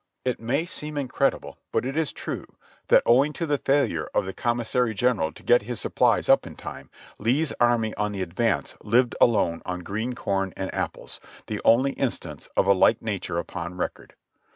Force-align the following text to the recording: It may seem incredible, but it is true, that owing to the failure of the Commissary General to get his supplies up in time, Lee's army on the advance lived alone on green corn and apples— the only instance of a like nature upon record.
It 0.25 0.39
may 0.39 0.65
seem 0.65 0.97
incredible, 0.97 1.59
but 1.71 1.85
it 1.85 1.95
is 1.95 2.11
true, 2.11 2.47
that 2.87 3.03
owing 3.05 3.33
to 3.33 3.45
the 3.45 3.59
failure 3.59 4.09
of 4.15 4.25
the 4.25 4.33
Commissary 4.33 4.95
General 4.95 5.31
to 5.31 5.43
get 5.43 5.61
his 5.61 5.79
supplies 5.79 6.27
up 6.27 6.47
in 6.47 6.55
time, 6.55 6.89
Lee's 7.19 7.53
army 7.59 7.93
on 7.93 8.11
the 8.11 8.23
advance 8.23 8.75
lived 8.81 9.15
alone 9.21 9.61
on 9.63 9.81
green 9.81 10.15
corn 10.15 10.53
and 10.57 10.73
apples— 10.73 11.19
the 11.45 11.61
only 11.63 11.91
instance 11.91 12.49
of 12.57 12.65
a 12.65 12.73
like 12.73 12.99
nature 13.03 13.37
upon 13.37 13.75
record. 13.77 14.15